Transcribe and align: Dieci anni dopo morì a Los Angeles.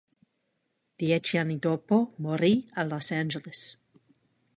Dieci 1.03 1.37
anni 1.37 1.59
dopo 1.59 2.09
morì 2.17 2.65
a 2.73 2.81
Los 2.83 3.11
Angeles. 3.11 3.79